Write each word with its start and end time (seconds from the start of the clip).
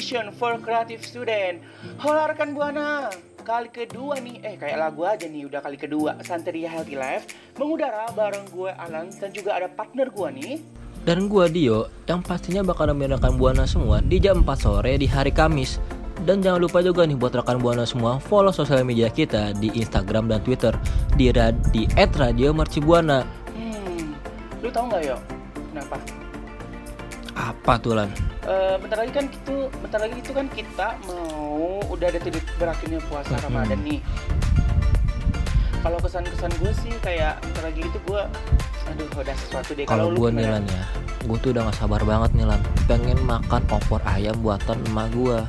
Station 0.00 0.32
for 0.32 0.56
Creative 0.64 1.04
Student. 1.04 1.60
Hola 2.00 2.32
rekan 2.32 2.56
Buana, 2.56 3.12
kali 3.44 3.68
kedua 3.68 4.16
nih, 4.16 4.40
eh 4.40 4.56
kayak 4.56 4.80
lagu 4.80 5.04
aja 5.04 5.28
nih 5.28 5.44
udah 5.44 5.60
kali 5.60 5.76
kedua 5.76 6.16
Santeria 6.24 6.72
Healthy 6.72 6.96
Life 6.96 7.28
mengudara 7.60 8.08
bareng 8.16 8.48
gue 8.48 8.72
Alan 8.80 9.12
dan 9.12 9.28
juga 9.28 9.60
ada 9.60 9.68
partner 9.68 10.08
gue 10.08 10.28
nih. 10.40 10.52
Dan 11.04 11.28
gua 11.28 11.52
Dio 11.52 11.92
yang 12.08 12.24
pastinya 12.24 12.64
bakal 12.64 12.88
nemenin 12.88 13.20
rekan 13.20 13.36
Buana 13.36 13.68
semua 13.68 14.00
di 14.00 14.16
jam 14.16 14.40
4 14.40 14.48
sore 14.56 14.96
di 14.96 15.04
hari 15.04 15.36
Kamis. 15.36 15.76
Dan 16.24 16.40
jangan 16.40 16.64
lupa 16.64 16.80
juga 16.80 17.04
nih 17.04 17.20
buat 17.20 17.36
rekan 17.36 17.60
Buana 17.60 17.84
semua 17.84 18.16
follow 18.24 18.56
sosial 18.56 18.80
media 18.88 19.12
kita 19.12 19.52
di 19.60 19.68
Instagram 19.76 20.32
dan 20.32 20.40
Twitter 20.40 20.72
di 21.12 21.28
rad 21.28 21.60
di 21.76 21.84
@radiomercubuana. 21.92 23.28
Hmm, 23.52 24.16
lu 24.64 24.72
tau 24.72 24.88
nggak 24.88 25.02
yo? 25.04 25.20
Kenapa? 25.76 26.19
Apa 27.40 27.80
tuh 27.80 27.96
Lan? 27.96 28.12
Eh, 28.44 28.76
bentar 28.76 29.00
lagi 29.00 29.12
kan 29.16 29.24
itu, 29.24 29.56
bentar 29.80 29.96
lagi 29.96 30.16
itu 30.20 30.32
kan 30.36 30.46
kita 30.52 30.88
mau 31.08 31.80
udah 31.88 32.06
ada 32.12 32.20
titik 32.20 32.44
berakhirnya 32.60 33.00
puasa 33.08 33.32
Mhm. 33.40 33.44
Ramadan 33.48 33.80
nih. 33.80 34.00
Kalau 35.80 35.96
kesan-kesan 36.04 36.52
gue 36.60 36.72
sih 36.84 36.92
kayak 37.00 37.40
bentar 37.40 37.64
lagi 37.64 37.80
itu 37.80 37.98
gue, 38.04 38.22
aduh 38.84 39.08
udah 39.16 39.36
sesuatu 39.40 39.72
deh. 39.72 39.88
Kalau 39.88 40.12
gua 40.12 40.28
nih? 40.28 40.44
Lan 40.44 40.68
ya, 40.68 40.84
gua 41.24 41.36
tuh 41.40 41.56
udah 41.56 41.72
gak 41.72 41.78
sabar 41.80 42.04
banget 42.04 42.30
nih 42.36 42.44
Lan. 42.44 42.60
Pengen 42.84 43.18
makan 43.24 43.64
opor 43.72 44.04
ayam 44.04 44.36
buatan 44.44 44.76
emak 44.92 45.08
gua. 45.16 45.48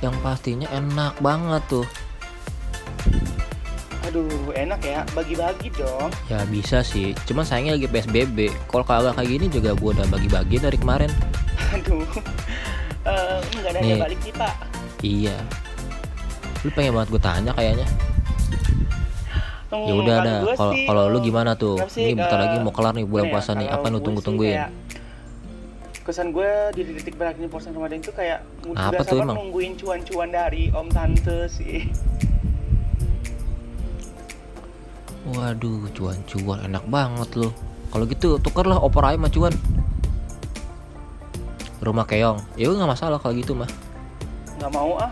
Yang 0.00 0.16
pastinya 0.24 0.68
enak 0.72 1.12
banget 1.20 1.60
tuh. 1.68 1.84
Aduh 4.16 4.48
enak 4.56 4.80
ya, 4.80 5.04
bagi-bagi 5.12 5.68
dong. 5.76 6.08
Ya 6.26 6.40
bisa 6.48 6.80
sih, 6.80 7.12
cuman 7.28 7.44
sayangnya 7.44 7.76
lagi 7.76 7.84
PSBB. 7.84 8.48
Kalau 8.64 8.80
kagak 8.80 9.12
kayak 9.12 9.28
gini 9.28 9.46
juga 9.52 9.76
gua 9.76 9.92
udah 9.92 10.08
bagi-bagi 10.08 10.56
dari 10.56 10.72
kemarin. 10.74 11.12
Aduh, 11.76 12.00
Eh, 13.04 13.38
nggak 13.54 13.70
ada 13.70 13.78
Nih. 13.78 14.00
balik 14.00 14.18
nih 14.18 14.34
pak. 14.34 14.54
Iya. 14.98 15.36
Lu 16.64 16.72
pengen 16.72 16.96
banget 16.96 17.08
gue 17.12 17.20
tanya 17.20 17.52
kayaknya. 17.52 17.86
Hmm, 19.68 19.84
Ya 19.84 19.94
udah 19.94 20.16
kalau 20.16 20.24
dah. 20.24 20.38
gua 20.40 20.54
Kalau 20.56 20.72
kalau 20.80 21.02
lu 21.06 21.18
eh, 21.20 21.22
gimana 21.22 21.52
tuh? 21.54 21.76
sih, 21.86 22.08
Ini 22.08 22.16
bentar 22.16 22.34
eh, 22.34 22.42
lagi 22.42 22.56
mau 22.58 22.72
kelar 22.72 22.96
nih 22.96 23.04
bulan 23.04 23.26
ya, 23.26 23.30
puasa 23.30 23.50
nih. 23.52 23.68
kalau 23.68 23.76
Apa 23.76 23.84
yang 23.84 23.92
lu 23.92 23.98
gue 23.98 24.02
tunggu 24.02 24.18
sih 24.18 24.26
tungguin? 24.26 24.56
kayak 24.56 24.70
Kesan 26.02 26.28
gue 26.30 26.50
di 26.72 26.82
detik 26.88 27.14
berakhirnya 27.14 27.46
puasa 27.46 27.68
Ramadan 27.68 27.98
itu 27.98 28.10
kayak 28.10 28.40
Apa 28.72 28.72
udah 28.96 29.04
tuh 29.04 29.06
sabar 29.12 29.22
emang? 29.22 29.36
nungguin 29.36 29.72
cuan-cuan 29.76 30.28
dari 30.32 30.72
om 30.72 30.88
tante 30.88 31.38
sih. 31.48 31.84
Waduh, 35.26 35.90
cuan-cuan 35.90 36.62
enak 36.70 36.86
banget 36.86 37.34
lu. 37.34 37.50
Kalau 37.90 38.06
gitu 38.06 38.38
tukerlah 38.38 38.78
opor 38.78 39.02
ayam 39.10 39.26
sama 39.26 39.30
cuan. 39.34 39.54
Rumah 41.82 42.06
keong. 42.06 42.38
Ya 42.54 42.70
nggak 42.70 42.90
masalah 42.94 43.18
kalau 43.18 43.34
gitu 43.34 43.58
mah. 43.58 43.66
Nggak 44.62 44.70
mau 44.70 45.02
ah. 45.02 45.10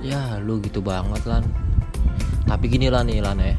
Ya 0.00 0.40
lu 0.40 0.64
gitu 0.64 0.80
banget 0.80 1.20
lan. 1.28 1.44
Tapi 2.48 2.72
gini 2.72 2.88
lah 2.88 3.04
nih 3.04 3.20
lan 3.20 3.36
ya. 3.36 3.52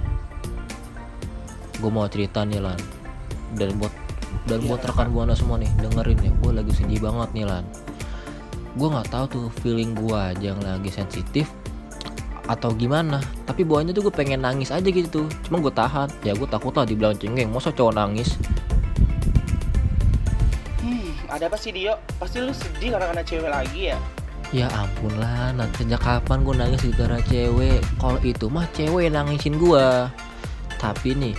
Gue 1.78 1.92
mau 1.94 2.09
cerita 2.09 2.42
nih 2.42 2.58
lan. 2.58 2.81
Dan 3.53 3.78
buat 3.78 3.94
dan 4.50 4.66
buat 4.66 4.81
Iya, 4.81 4.90
rekan 4.90 5.14
buana 5.14 5.38
semua 5.38 5.62
nih 5.62 5.70
dengerin 5.78 6.18
ya. 6.18 6.31
Gue 6.42 6.52
lagi 6.58 6.74
sedih 6.74 6.97
banget 6.97 7.30
nih 7.38 7.46
lan. 7.46 7.64
Gue 8.74 8.90
nggak 8.90 9.14
tahu 9.14 9.26
tuh 9.30 9.46
feeling 9.62 9.94
gue 9.94 10.18
aja 10.18 10.58
yang 10.58 10.62
lagi 10.66 10.90
sensitif 10.90 11.61
atau 12.52 12.76
gimana. 12.76 13.24
Tapi 13.48 13.64
bawahnya 13.64 13.96
tuh 13.96 14.12
gue 14.12 14.14
pengen 14.14 14.44
nangis 14.44 14.76
aja 14.76 14.84
gitu. 14.84 15.32
Cuma 15.48 15.64
gue 15.64 15.72
tahan. 15.72 16.12
Ya 16.28 16.36
gue 16.36 16.48
takut 16.52 16.76
lah 16.76 16.84
dibilang 16.84 17.16
cengeng. 17.16 17.48
Masa 17.48 17.72
cowok 17.72 17.96
nangis? 17.96 18.36
Hmm, 20.84 21.16
ada 21.32 21.48
apa 21.48 21.56
sih 21.56 21.72
Dio? 21.72 21.96
Pasti 22.20 22.44
lu 22.44 22.52
sedih 22.52 22.92
karena 22.92 23.08
kena 23.16 23.24
cewek 23.24 23.52
lagi 23.52 23.82
ya? 23.96 23.98
Ya 24.52 24.68
ampun 24.76 25.16
lah, 25.16 25.56
nanti 25.56 25.88
sejak 25.88 26.04
kapan 26.04 26.44
gue 26.44 26.56
nangis 26.60 26.84
gara 27.00 27.24
cewek? 27.24 27.80
Kalau 28.04 28.20
itu 28.20 28.52
mah 28.52 28.68
cewek 28.76 29.08
yang 29.08 29.24
nangisin 29.24 29.56
gue. 29.56 29.88
Tapi 30.76 31.16
nih, 31.16 31.36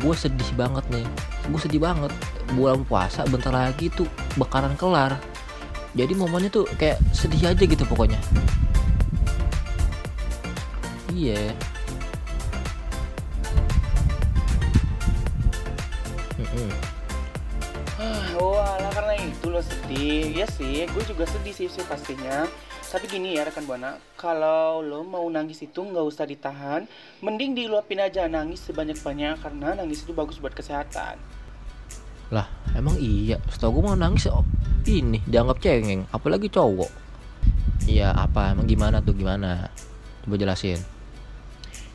gue 0.00 0.14
sedih 0.16 0.48
banget 0.56 0.88
nih. 0.88 1.04
Gue 1.52 1.60
sedih 1.60 1.84
banget. 1.84 2.08
Bulan 2.56 2.88
puasa 2.88 3.28
bentar 3.28 3.52
lagi 3.52 3.92
tuh 3.92 4.08
bakalan 4.40 4.72
kelar. 4.80 5.20
Jadi 5.92 6.16
momennya 6.16 6.48
tuh 6.48 6.64
kayak 6.80 6.96
sedih 7.12 7.52
aja 7.52 7.62
gitu 7.68 7.84
pokoknya. 7.84 8.16
Iya. 11.14 11.54
Mm-mm. 16.34 16.70
Oh 18.34 18.58
alah 18.58 18.90
karena 18.90 19.14
itu 19.22 19.46
lo 19.46 19.62
sedih 19.62 20.34
Ya 20.34 20.46
sih, 20.50 20.90
gue 20.90 21.02
juga 21.06 21.22
sedih 21.30 21.54
sih, 21.54 21.70
sih 21.70 21.86
pastinya 21.86 22.50
Tapi 22.82 23.06
gini 23.06 23.38
ya 23.38 23.46
rekan 23.46 23.62
Buana 23.62 23.94
Kalau 24.18 24.82
lo 24.82 25.06
mau 25.06 25.22
nangis 25.30 25.62
itu 25.62 25.86
nggak 25.86 26.02
usah 26.02 26.26
ditahan 26.26 26.90
Mending 27.22 27.54
diluapin 27.54 28.02
aja 28.02 28.26
nangis 28.26 28.66
sebanyak-banyak 28.66 29.38
Karena 29.38 29.78
nangis 29.78 30.02
itu 30.02 30.10
bagus 30.10 30.42
buat 30.42 30.50
kesehatan 30.50 31.22
Lah, 32.34 32.50
emang 32.74 32.98
iya. 32.98 33.38
Setahu 33.46 33.78
gue 33.78 33.82
mau 33.86 33.94
nangis 33.94 34.26
oh, 34.26 34.42
ini 34.90 35.22
dianggap 35.28 35.62
cengeng, 35.62 36.08
apalagi 36.10 36.50
cowok. 36.50 36.90
Iya, 37.84 38.16
apa? 38.16 38.56
Emang 38.56 38.66
gimana 38.66 39.04
tuh 39.04 39.12
gimana? 39.14 39.68
Coba 40.24 40.40
jelasin. 40.40 40.93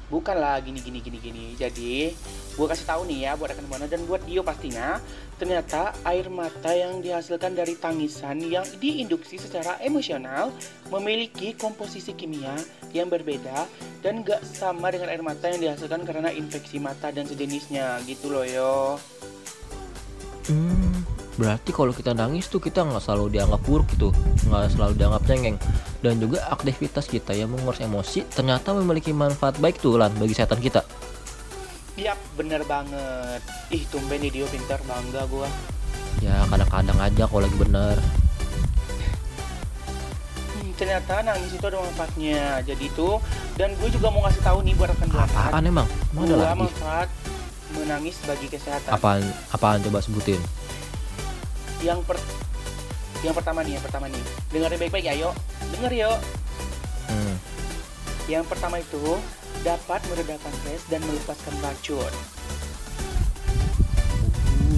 Bukan 0.10 0.36
lah 0.42 0.58
gini 0.62 0.82
gini 0.82 1.00
gini 1.00 1.18
gini. 1.22 1.46
Jadi 1.54 2.14
gue 2.58 2.68
kasih 2.68 2.86
tahu 2.86 3.08
nih 3.08 3.30
ya 3.30 3.32
buat 3.40 3.54
rekan 3.54 3.66
Buana 3.72 3.88
dan 3.88 4.04
buat 4.04 4.20
Dio 4.28 4.44
pastinya 4.44 5.00
Ternyata 5.40 5.96
air 6.04 6.28
mata 6.28 6.76
yang 6.76 7.00
dihasilkan 7.00 7.56
dari 7.56 7.80
tangisan 7.80 8.44
yang 8.44 8.68
diinduksi 8.84 9.40
secara 9.40 9.80
emosional 9.80 10.52
Memiliki 10.92 11.56
komposisi 11.56 12.12
kimia 12.12 12.60
yang 12.92 13.08
berbeda 13.08 13.64
Dan 14.04 14.28
gak 14.28 14.44
sama 14.44 14.92
dengan 14.92 15.08
air 15.08 15.24
mata 15.24 15.48
yang 15.48 15.64
dihasilkan 15.64 16.04
karena 16.04 16.34
infeksi 16.36 16.82
mata 16.84 17.14
dan 17.14 17.24
sejenisnya. 17.24 18.04
Gitu 18.04 18.28
loh 18.28 18.44
yo. 18.44 19.00
Hmm, 20.50 21.06
berarti 21.40 21.72
kalau 21.72 21.90
kita 21.90 22.12
nangis 22.12 22.46
tuh 22.46 22.60
kita 22.60 22.84
nggak 22.84 23.00
selalu 23.00 23.32
dianggap 23.32 23.64
buruk 23.64 23.88
gitu, 23.90 24.12
nggak 24.44 24.70
selalu 24.70 24.94
dianggap 24.94 25.24
cengeng. 25.24 25.56
Dan 25.98 26.20
juga 26.20 26.44
aktivitas 26.50 27.08
kita 27.08 27.32
yang 27.32 27.48
mengurus 27.48 27.80
emosi 27.80 28.28
ternyata 28.28 28.76
memiliki 28.76 29.10
manfaat 29.10 29.56
baik 29.58 29.80
tuh 29.80 29.96
lan 29.96 30.12
bagi 30.14 30.36
kesehatan 30.36 30.60
kita. 30.60 30.84
Yap 31.96 32.16
bener 32.36 32.64
banget 32.64 33.44
Ih 33.68 33.84
tumben 33.86 34.24
nih 34.24 34.32
Dio 34.32 34.48
pintar 34.48 34.80
bangga 34.88 35.28
gue 35.28 35.44
Ya 36.24 36.48
kadang-kadang 36.48 36.96
aja 36.96 37.28
kalau 37.28 37.44
lagi 37.44 37.60
bener. 37.60 38.00
hmm, 40.56 40.72
Ternyata 40.80 41.28
nangis 41.28 41.52
itu 41.52 41.66
ada 41.68 41.76
manfaatnya 41.76 42.64
Jadi 42.64 42.88
itu 42.88 43.20
Dan 43.54 43.76
gue 43.76 43.92
juga 43.92 44.08
mau 44.10 44.24
ngasih 44.24 44.40
tahu 44.40 44.64
nih 44.64 44.80
buat 44.80 44.96
rekan 44.96 45.12
Buana 45.12 45.28
Apaan 45.28 45.64
emang? 45.68 45.88
Ada 46.16 46.24
Dua 46.24 46.40
lagi? 46.40 46.60
manfaat 46.64 47.10
menangis 47.70 48.16
bagi 48.24 48.48
kesehatan. 48.48 48.90
Apaan? 48.90 49.22
Apaan 49.52 49.84
coba 49.84 50.00
sebutin? 50.00 50.40
Yang 51.80 52.00
per 52.04 52.18
yang 53.20 53.36
pertama 53.36 53.60
nih, 53.68 53.76
yang 53.76 53.84
pertama 53.84 54.06
nih. 54.08 54.24
Dengerin 54.52 54.80
baik-baik 54.80 55.06
ya, 55.12 55.14
yuk. 55.20 55.36
Denger 55.76 55.92
yuk. 55.92 56.20
Hmm. 57.12 57.36
Yang 58.32 58.46
pertama 58.48 58.80
itu 58.80 59.04
dapat 59.64 60.00
meredakan 60.08 60.54
stres 60.64 60.84
dan 60.88 61.04
melepaskan 61.04 61.56
racun. 61.60 62.14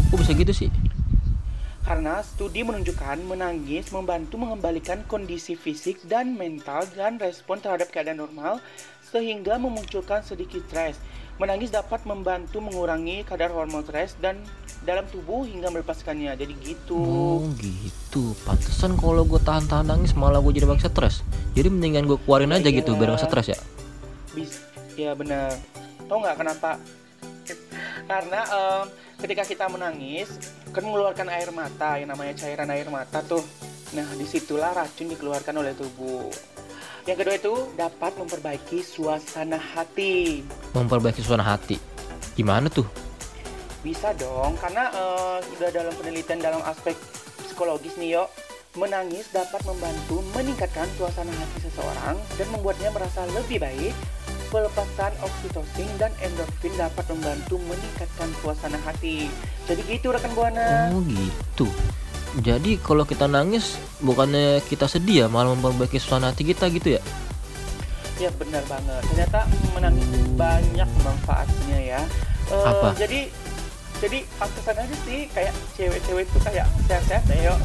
Kok 0.10 0.18
bisa 0.18 0.34
gitu 0.34 0.54
sih? 0.54 0.70
Karena 1.86 2.24
studi 2.26 2.66
menunjukkan 2.66 3.20
menangis 3.26 3.94
membantu 3.94 4.42
mengembalikan 4.42 5.06
kondisi 5.06 5.54
fisik 5.54 6.02
dan 6.08 6.34
mental 6.34 6.88
dan 6.98 7.22
respon 7.22 7.62
terhadap 7.62 7.94
keadaan 7.94 8.26
normal 8.26 8.58
sehingga 9.06 9.60
memunculkan 9.62 10.26
sedikit 10.26 10.66
stres. 10.72 10.98
Menangis 11.42 11.74
dapat 11.74 12.06
membantu 12.06 12.62
mengurangi 12.62 13.26
kadar 13.26 13.50
hormon 13.50 13.82
stres 13.82 14.14
dan 14.22 14.38
dalam 14.86 15.10
tubuh 15.10 15.42
hingga 15.42 15.74
melepaskannya. 15.74 16.38
Jadi 16.38 16.54
gitu. 16.62 17.02
Oh 17.02 17.42
gitu. 17.58 18.38
Pantesan 18.46 18.94
kalau 18.94 19.26
gue 19.26 19.42
tahan-tahan 19.42 19.90
nangis 19.90 20.14
malah 20.14 20.38
gue 20.38 20.54
jadi 20.54 20.70
banyak 20.70 20.86
stres. 20.86 21.26
Jadi 21.58 21.74
mendingan 21.74 22.06
gue 22.06 22.22
keluarin 22.22 22.54
aja 22.54 22.70
gitu 22.70 22.94
biar 22.94 23.18
gak 23.18 23.26
stres 23.26 23.58
ya. 23.58 23.60
Bis, 24.38 24.62
ya 24.94 25.18
benar. 25.18 25.58
Tahu 26.06 26.22
nggak 26.22 26.38
kenapa? 26.38 26.78
Karena 28.14 28.40
em, 28.46 28.86
ketika 29.26 29.42
kita 29.42 29.66
menangis 29.66 30.30
kan 30.70 30.86
mengeluarkan 30.86 31.26
air 31.26 31.50
mata 31.50 31.98
yang 31.98 32.14
namanya 32.14 32.38
cairan 32.38 32.70
air 32.70 32.86
mata 32.94 33.26
tuh. 33.26 33.42
Nah 33.98 34.06
di 34.14 34.30
situlah 34.30 34.78
racun 34.78 35.10
dikeluarkan 35.10 35.58
oleh 35.58 35.74
tubuh. 35.74 36.30
Yang 37.10 37.18
kedua 37.26 37.36
itu 37.36 37.54
dapat 37.74 38.14
memperbaiki 38.14 38.86
suasana 38.86 39.58
hati. 39.58 40.46
Memperbaiki 40.78 41.26
suasana 41.26 41.58
hati. 41.58 41.82
Gimana 42.38 42.70
tuh? 42.70 42.86
Bisa 43.82 44.14
dong, 44.14 44.54
karena 44.62 44.94
sudah 45.50 45.74
dalam 45.74 45.94
penelitian 45.98 46.38
dalam 46.38 46.62
aspek 46.70 46.94
psikologis 47.42 47.98
nih 47.98 48.22
yo, 48.22 48.30
menangis 48.78 49.28
dapat 49.34 49.60
membantu 49.66 50.22
meningkatkan 50.38 50.86
suasana 50.96 51.34
hati 51.34 51.58
seseorang 51.66 52.16
dan 52.38 52.48
membuatnya 52.54 52.94
merasa 52.94 53.26
lebih 53.34 53.58
baik. 53.58 53.98
Pelepasan 54.54 55.16
oksitosin 55.24 55.88
dan 55.96 56.12
endorfin 56.20 56.76
dapat 56.76 57.08
membantu 57.08 57.56
meningkatkan 57.66 58.30
suasana 58.44 58.76
hati. 58.84 59.32
Jadi 59.64 59.82
gitu 59.88 60.12
rekan 60.12 60.36
buana. 60.36 60.92
Oh 60.92 61.02
gitu. 61.08 61.72
Jadi 62.40 62.80
kalau 62.80 63.04
kita 63.04 63.28
nangis 63.28 63.76
bukannya 64.00 64.64
kita 64.64 64.88
sedih 64.88 65.26
ya 65.26 65.28
malah 65.28 65.52
memperbaiki 65.52 66.00
suasana 66.00 66.32
hati 66.32 66.48
kita 66.48 66.72
gitu 66.72 66.96
ya? 66.96 67.02
Ya 68.16 68.32
benar 68.40 68.64
banget. 68.72 69.04
Ternyata 69.12 69.40
menangis 69.76 70.08
banyak 70.40 70.90
manfaatnya 71.04 71.78
ya. 71.82 72.02
Eh, 72.48 72.66
Apa? 72.72 72.96
Jadi 72.96 73.28
jadi 74.00 74.24
pantesan 74.40 74.76
aja 74.80 74.96
sih 75.04 75.28
kayak 75.36 75.54
cewek-cewek 75.76 76.24
itu 76.26 76.38
kayak 76.40 76.66
sehat-sehat 76.88 77.24
ya 77.28 77.52
yo. 77.52 77.56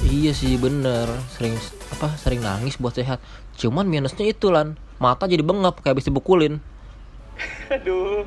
Iya 0.00 0.32
sih 0.32 0.56
bener 0.56 1.10
sering 1.36 1.58
apa 1.92 2.14
sering 2.16 2.40
nangis 2.40 2.78
buat 2.78 2.94
sehat. 2.94 3.18
Cuman 3.58 3.90
minusnya 3.90 4.30
itu 4.30 4.54
lan 4.54 4.78
mata 5.02 5.26
jadi 5.26 5.42
bengap 5.42 5.82
kayak 5.82 5.98
habis 5.98 6.06
dibukulin. 6.06 6.62
Aduh. 7.74 8.22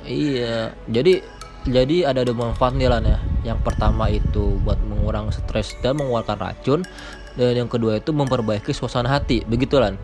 Iya, 0.00 0.72
jadi 0.88 1.20
jadi 1.68 2.08
ada 2.08 2.24
dua 2.24 2.48
manfaat 2.48 2.72
nih 2.72 2.88
lan 2.88 3.04
ya. 3.04 3.18
Yang 3.40 3.58
pertama 3.64 4.12
itu 4.12 4.60
buat 4.60 4.76
mengurangi 4.84 5.32
stres 5.32 5.72
dan 5.80 5.96
mengeluarkan 5.96 6.36
racun, 6.36 6.80
dan 7.34 7.52
yang 7.56 7.70
kedua 7.72 7.96
itu 7.96 8.12
memperbaiki 8.12 8.72
suasana 8.76 9.08
hati. 9.08 9.44
Begitu 9.48 9.80
lan. 9.80 9.96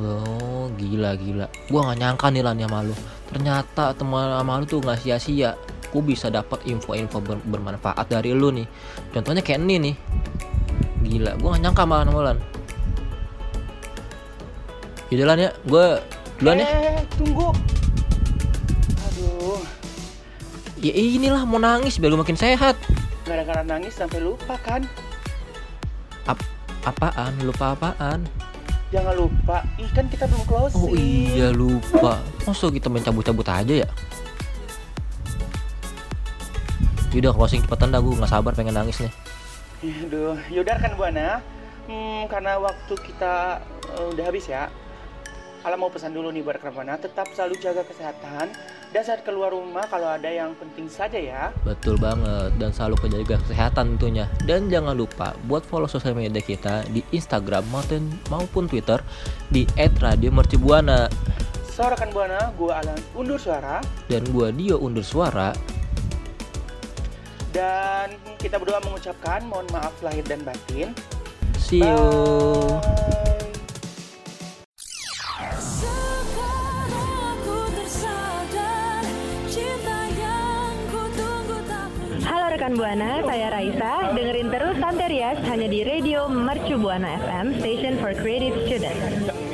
Oh 0.00 0.66
gila 0.74 1.14
gila. 1.14 1.46
Gua 1.68 1.80
nggak 1.90 1.98
nyangka 2.00 2.26
nih 2.32 2.42
lan 2.42 2.56
ya 2.58 2.68
malu. 2.68 2.96
Ternyata 3.30 3.94
teman 3.94 4.34
sama 4.34 4.64
tuh 4.66 4.82
nggak 4.82 4.98
sia-sia. 4.98 5.54
Gue 5.90 6.02
bisa 6.06 6.30
dapat 6.30 6.62
info-info 6.70 7.18
ber- 7.18 7.42
bermanfaat 7.42 8.06
dari 8.06 8.30
lu 8.30 8.54
nih. 8.54 8.66
Contohnya 9.10 9.42
kayak 9.42 9.62
ini 9.62 9.76
nih. 9.90 9.94
Gila, 11.06 11.34
gua 11.42 11.54
nggak 11.54 11.62
nyangka 11.66 11.82
malah 11.86 12.04
sama 12.06 12.20
lan. 12.22 12.38
Yaudah 15.10 15.26
lan 15.26 15.38
ya, 15.42 15.50
gue 15.66 15.86
duluan 16.38 16.62
ya. 16.62 16.66
Eh, 16.70 17.02
tunggu. 17.18 17.50
Aduh, 19.10 19.58
Ya 20.80 20.96
inilah 20.96 21.44
mau 21.44 21.60
nangis 21.60 22.00
biar 22.00 22.08
lu 22.08 22.16
makin 22.16 22.40
sehat. 22.40 22.72
gara-gara 23.28 23.62
nangis 23.62 23.94
sampai 23.94 24.18
lupa 24.18 24.56
kan? 24.64 24.82
Apaan? 26.82 27.36
Lupa 27.44 27.76
apaan? 27.76 28.24
Jangan 28.90 29.14
lupa, 29.14 29.62
ih 29.78 29.86
kan 29.92 30.08
kita 30.08 30.26
belum 30.26 30.42
closing. 30.48 30.80
Oh 30.82 30.96
iya 30.96 31.52
lupa. 31.52 32.18
Masa 32.48 32.72
kita 32.72 32.88
main 32.90 33.04
cabut-cabut 33.04 33.46
aja 33.46 33.86
ya? 33.86 33.88
Yaudah 37.12 37.36
closing 37.36 37.60
cepetan 37.62 37.92
dah 37.92 38.00
gue 38.00 38.16
nggak 38.16 38.32
sabar 38.32 38.56
pengen 38.56 38.74
nangis 38.74 38.98
nih. 39.04 39.12
Aduh, 40.08 40.34
yaudah 40.48 40.80
kan 40.80 40.96
Buana. 40.96 41.44
Hmm, 41.86 42.24
karena 42.32 42.56
waktu 42.56 42.94
kita 42.98 43.62
eh, 43.94 44.06
udah 44.16 44.24
habis 44.26 44.48
ya. 44.48 44.72
Ala 45.60 45.76
mau 45.76 45.92
pesan 45.92 46.16
dulu 46.16 46.32
nih 46.32 46.40
buat 46.40 46.56
Buana, 46.60 46.96
tetap 46.96 47.28
selalu 47.36 47.60
jaga 47.60 47.84
kesehatan 47.84 48.48
dan 48.90 49.02
saat 49.04 49.20
keluar 49.28 49.52
rumah 49.52 49.84
kalau 49.92 50.08
ada 50.08 50.26
yang 50.32 50.56
penting 50.56 50.88
saja 50.88 51.20
ya. 51.20 51.52
Betul 51.68 52.00
banget 52.00 52.56
dan 52.56 52.72
selalu 52.72 52.96
penjaga 52.96 53.36
kesehatan 53.44 53.96
tentunya. 53.96 54.24
Dan 54.48 54.72
jangan 54.72 54.96
lupa 54.96 55.36
buat 55.44 55.60
follow 55.68 55.90
sosial 55.90 56.16
media 56.16 56.40
kita 56.40 56.88
di 56.88 57.04
Instagram 57.12 57.68
maupun 57.68 58.08
maupun 58.32 58.64
Twitter 58.72 59.04
di 59.52 59.68
@radiomercubuana 59.76 61.12
So 61.70 61.88
rekan 61.88 62.12
Buana, 62.12 62.52
gua 62.56 62.80
Alan 62.84 63.00
undur 63.16 63.40
suara 63.40 63.80
dan 64.08 64.24
gua 64.32 64.52
Dio 64.52 64.80
undur 64.80 65.04
suara. 65.04 65.52
dan 67.50 68.14
kita 68.38 68.62
berdua 68.62 68.78
mengucapkan 68.86 69.42
mohon 69.46 69.66
maaf 69.74 69.94
lahir 70.06 70.22
dan 70.22 70.38
batin. 70.46 70.94
See 71.58 71.82
you. 71.82 71.98
Bye. 72.78 72.89
Buana, 82.80 83.20
saya 83.28 83.52
Raisa. 83.52 84.16
Dengerin 84.16 84.48
terus 84.48 84.80
Santerias 84.80 85.36
hanya 85.52 85.68
di 85.68 85.84
Radio 85.84 86.32
Mercu 86.32 86.80
Buana 86.80 87.20
FM, 87.20 87.60
Station 87.60 88.00
for 88.00 88.16
Creative 88.16 88.56
Students. 88.64 89.49